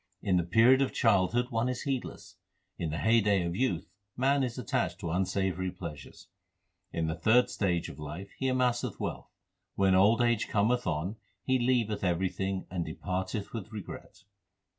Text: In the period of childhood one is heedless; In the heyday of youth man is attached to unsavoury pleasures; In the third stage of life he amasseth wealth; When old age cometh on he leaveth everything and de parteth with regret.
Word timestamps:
In 0.23 0.37
the 0.37 0.43
period 0.43 0.81
of 0.81 0.95
childhood 0.95 1.51
one 1.51 1.69
is 1.69 1.83
heedless; 1.83 2.37
In 2.79 2.89
the 2.89 2.97
heyday 2.97 3.43
of 3.45 3.55
youth 3.55 3.87
man 4.17 4.41
is 4.41 4.57
attached 4.57 4.97
to 5.01 5.11
unsavoury 5.11 5.69
pleasures; 5.69 6.27
In 6.91 7.05
the 7.05 7.13
third 7.13 7.51
stage 7.51 7.87
of 7.87 7.99
life 7.99 8.31
he 8.39 8.47
amasseth 8.47 8.99
wealth; 8.99 9.29
When 9.75 9.93
old 9.93 10.19
age 10.23 10.47
cometh 10.47 10.87
on 10.87 11.17
he 11.43 11.59
leaveth 11.59 12.03
everything 12.03 12.65
and 12.71 12.83
de 12.83 12.95
parteth 12.95 13.53
with 13.53 13.71
regret. 13.71 14.23